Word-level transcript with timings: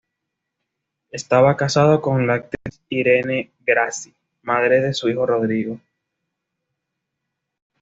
Estaba 1.11 1.55
casado 1.55 2.01
con 2.01 2.25
la 2.25 2.33
actriz 2.33 2.81
Irene 2.89 3.51
Grassi, 3.59 4.15
madre 4.41 4.79
de 4.81 4.95
su 4.95 5.09
hijo 5.09 5.27
Rodrigo. 5.27 5.79